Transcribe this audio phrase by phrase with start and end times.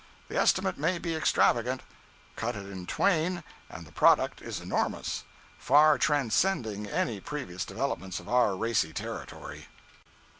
[0.29, 1.81] The estimate may be extravagant.
[2.35, 5.25] Cut it in twain, and the product is enormous,
[5.59, 9.67] far transcending any previous developments of our racy Territory.